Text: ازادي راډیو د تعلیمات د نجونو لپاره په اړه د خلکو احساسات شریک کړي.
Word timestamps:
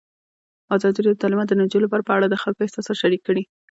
ازادي 0.75 0.99
راډیو 1.01 1.15
د 1.17 1.21
تعلیمات 1.23 1.47
د 1.49 1.53
نجونو 1.61 1.83
لپاره 1.85 2.03
په 2.07 2.13
اړه 2.17 2.25
د 2.29 2.35
خلکو 2.43 2.63
احساسات 2.63 2.97
شریک 3.01 3.21
کړي. 3.27 3.43